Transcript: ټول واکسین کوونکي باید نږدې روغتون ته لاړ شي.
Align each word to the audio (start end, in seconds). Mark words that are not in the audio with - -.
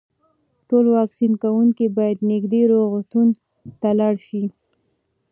ټول 0.67 0.85
واکسین 0.97 1.31
کوونکي 1.43 1.85
باید 1.97 2.17
نږدې 2.31 2.61
روغتون 2.71 3.27
ته 3.81 3.89
لاړ 3.99 4.15
شي. 4.27 4.43